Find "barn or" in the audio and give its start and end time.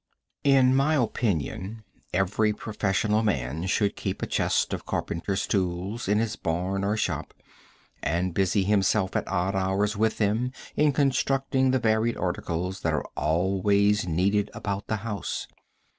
6.35-6.97